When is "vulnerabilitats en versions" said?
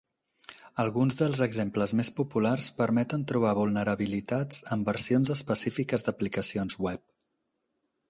3.61-5.35